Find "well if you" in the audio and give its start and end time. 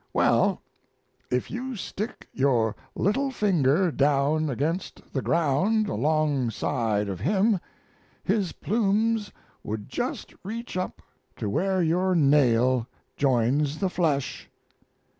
0.13-1.69